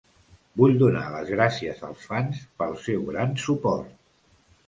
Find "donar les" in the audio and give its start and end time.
0.83-1.27